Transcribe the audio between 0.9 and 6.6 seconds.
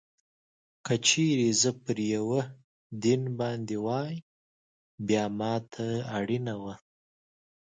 چېرې زه پر یوه دین باندې وای، بیا ما ته اړینه